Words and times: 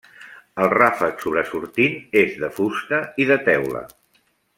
El 0.63 0.69
ràfec 0.73 1.19
sobresortint 1.25 1.99
és 2.25 2.33
de 2.45 2.49
fusta 2.61 3.03
i 3.25 3.29
de 3.33 3.39
teula. 3.51 3.83